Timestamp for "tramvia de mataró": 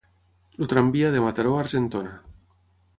0.71-1.55